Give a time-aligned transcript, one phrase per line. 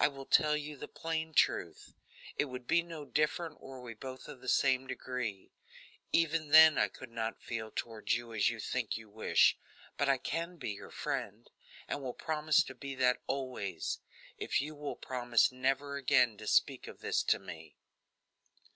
[0.00, 1.94] I will tell you the plain truth;
[2.36, 5.52] it would be no different were we both of the same degree;
[6.12, 9.56] even then I could not feel toward you as you think you wish,
[9.96, 11.48] but I can be your friend,
[11.86, 14.00] and will promise to be that always,
[14.38, 17.76] if you will promise never again to speak of this to me."